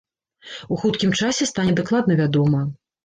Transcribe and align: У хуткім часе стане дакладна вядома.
У 0.75 0.77
хуткім 0.83 1.11
часе 1.21 1.49
стане 1.53 1.77
дакладна 1.81 2.19
вядома. 2.23 2.65